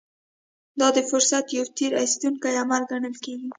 [0.79, 3.49] دا د فرصت يو تېر ايستونکی عمل ګڼل کېږي.